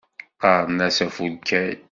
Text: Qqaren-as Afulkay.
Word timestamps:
Qqaren-as 0.39 0.97
Afulkay. 1.05 1.71